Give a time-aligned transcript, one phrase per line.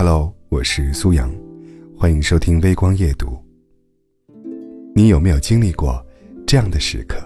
[0.00, 1.28] Hello，我是苏阳，
[1.98, 3.36] 欢迎收听微光夜读。
[4.94, 6.00] 你有没有经历过
[6.46, 7.18] 这样的时刻？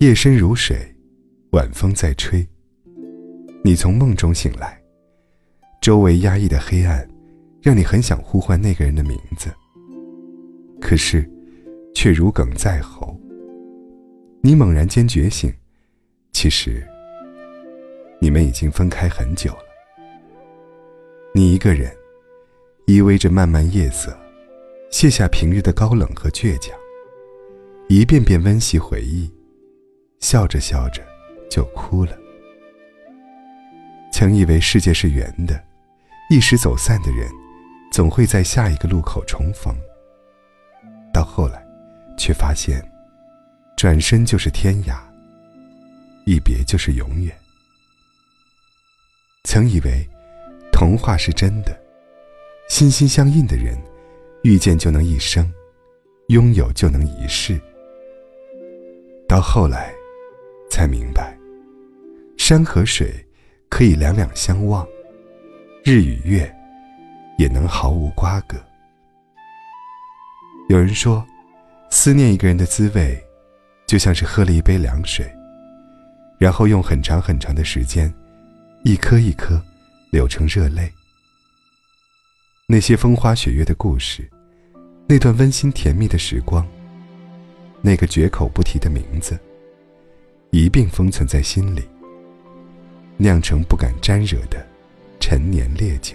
[0.00, 0.76] 夜深如水，
[1.52, 2.44] 晚风在吹。
[3.62, 4.76] 你从梦中醒来，
[5.80, 7.08] 周围压抑的黑暗，
[7.60, 9.48] 让你很想呼唤那个人的名字，
[10.80, 11.30] 可是，
[11.94, 13.16] 却如鲠在喉。
[14.42, 15.54] 你猛然间觉醒，
[16.32, 16.84] 其实，
[18.20, 19.71] 你们已经分开很久了。
[21.34, 21.90] 你一个人，
[22.84, 24.14] 依偎着漫漫夜色，
[24.90, 26.78] 卸下平日的高冷和倔强，
[27.88, 29.32] 一遍遍温习回忆，
[30.20, 31.02] 笑着笑着
[31.50, 32.12] 就哭了。
[34.12, 35.58] 曾以为世界是圆的，
[36.28, 37.26] 一时走散的人，
[37.90, 39.74] 总会在下一个路口重逢。
[41.14, 41.64] 到后来，
[42.18, 42.86] 却发现，
[43.74, 44.98] 转身就是天涯，
[46.26, 47.34] 一别就是永远。
[49.44, 50.06] 曾以为。
[50.82, 51.80] 童话是真的，
[52.68, 53.78] 心心相印的人，
[54.42, 55.48] 遇见就能一生，
[56.26, 57.56] 拥有就能一世。
[59.28, 59.94] 到后来，
[60.68, 61.38] 才明白，
[62.36, 63.14] 山和水
[63.68, 64.84] 可以两两相望，
[65.84, 66.52] 日与月
[67.38, 68.56] 也能毫无瓜葛。
[70.68, 71.24] 有人说，
[71.90, 73.16] 思念一个人的滋味，
[73.86, 75.24] 就像是喝了一杯凉水，
[76.40, 78.12] 然后用很长很长的时间，
[78.82, 79.62] 一颗一颗。
[80.12, 80.92] 流成热泪。
[82.66, 84.30] 那些风花雪月的故事，
[85.08, 86.68] 那段温馨甜蜜的时光，
[87.80, 89.40] 那个绝口不提的名字，
[90.50, 91.82] 一并封存在心里，
[93.16, 94.64] 酿成不敢沾惹的
[95.18, 96.14] 陈年烈酒。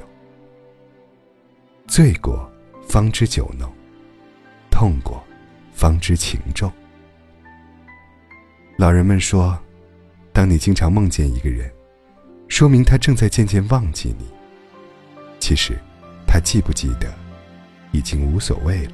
[1.88, 2.48] 醉过
[2.88, 3.68] 方知酒浓，
[4.70, 5.24] 痛过
[5.74, 6.72] 方知情重。
[8.78, 9.58] 老人们说，
[10.32, 11.74] 当你经常梦见一个人。
[12.48, 14.26] 说明他正在渐渐忘记你。
[15.40, 15.78] 其实，
[16.26, 17.14] 他记不记得，
[17.92, 18.92] 已经无所谓了。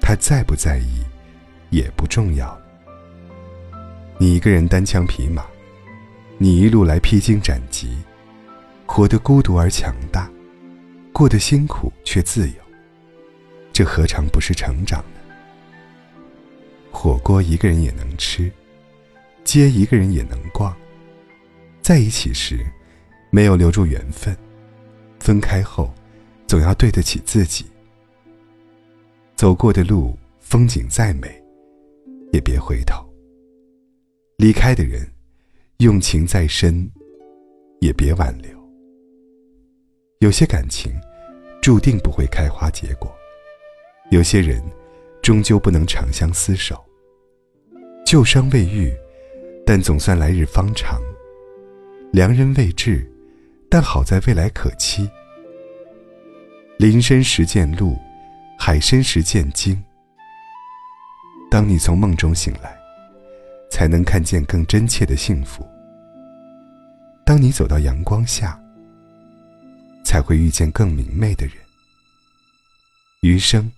[0.00, 1.02] 他在不在意，
[1.70, 2.62] 也不重要了。
[4.18, 5.44] 你一个人单枪匹马，
[6.38, 7.96] 你一路来披荆斩棘，
[8.86, 10.30] 活得孤独而强大，
[11.12, 12.54] 过得辛苦却自由。
[13.72, 15.20] 这何尝不是成长呢？
[16.90, 18.50] 火锅一个人也能吃，
[19.44, 20.74] 街一个人也能逛。
[21.86, 22.66] 在一起时，
[23.30, 24.34] 没有留住缘分；
[25.20, 25.94] 分开后，
[26.48, 27.64] 总要对得起自己。
[29.36, 31.40] 走过的路，风景再美，
[32.32, 33.08] 也别回头。
[34.36, 35.08] 离开的人，
[35.76, 36.90] 用情再深，
[37.80, 38.50] 也别挽留。
[40.18, 40.92] 有些感情，
[41.62, 43.08] 注定不会开花结果；
[44.10, 44.60] 有些人，
[45.22, 46.84] 终究不能长相厮守。
[48.04, 48.92] 旧伤未愈，
[49.64, 51.00] 但总算来日方长。
[52.12, 53.06] 良人未至，
[53.68, 55.08] 但好在未来可期。
[56.78, 57.98] 林深时见鹿，
[58.58, 59.82] 海深时见鲸。
[61.50, 62.76] 当你从梦中醒来，
[63.70, 65.66] 才能看见更真切的幸福。
[67.24, 68.58] 当你走到阳光下，
[70.04, 71.56] 才会遇见更明媚的人。
[73.22, 73.70] 余生，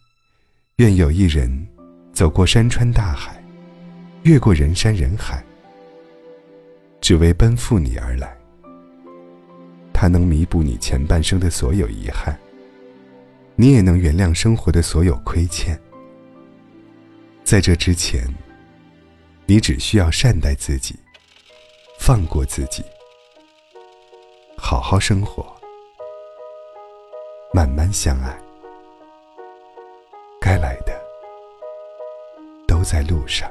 [0.76, 1.66] 愿有一人
[2.12, 3.42] 走过山川大海，
[4.22, 5.42] 越过人山人海。
[7.08, 8.36] 只为奔赴你而来，
[9.94, 12.38] 他能弥补你前半生的所有遗憾，
[13.56, 15.80] 你也能原谅生活的所有亏欠。
[17.44, 18.28] 在这之前，
[19.46, 20.96] 你只需要善待自己，
[21.98, 22.84] 放过自己，
[24.58, 25.50] 好好生活，
[27.54, 28.38] 慢慢相爱，
[30.38, 30.92] 该来的
[32.66, 33.50] 都在路上。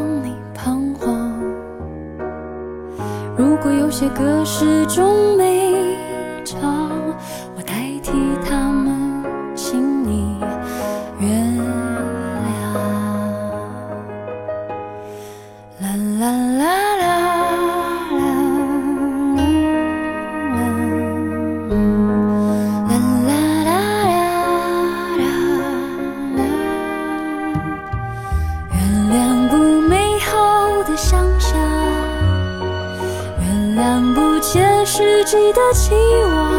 [3.61, 5.70] 如果有些歌始终没
[35.53, 35.93] 的期
[36.23, 36.51] 望，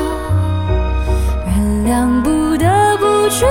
[1.47, 1.53] 原
[1.87, 3.47] 谅不得不取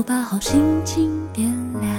[0.00, 1.46] 后把好心情点
[1.78, 1.92] 亮。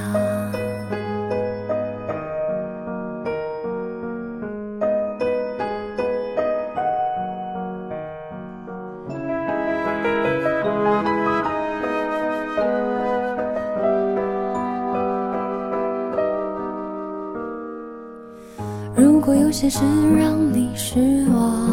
[18.96, 19.80] 如果有些事
[20.18, 21.70] 让你失望，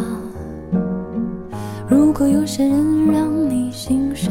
[1.88, 4.31] 如果有些人让你心伤，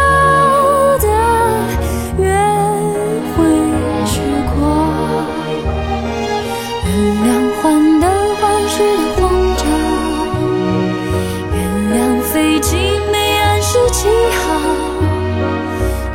[0.00, 1.06] 到的
[2.18, 2.24] 约
[3.34, 3.36] 会
[4.06, 4.12] 时
[4.54, 4.58] 光
[6.86, 6.88] 原
[7.24, 7.28] 谅
[7.60, 8.04] 患得
[8.36, 9.20] 患失的慌
[9.56, 9.60] 张
[11.54, 11.58] 原
[11.92, 12.68] 谅飞机
[13.12, 14.08] 没按时起
[14.38, 14.40] 航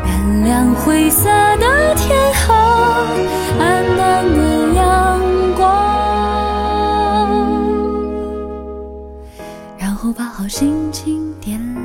[0.05, 0.07] 原
[0.45, 2.53] 谅灰色的天好
[3.59, 3.63] 暗
[3.97, 4.39] 淡的
[4.73, 4.81] 阳
[5.55, 5.63] 光。
[9.77, 11.84] 然后把好心情点亮。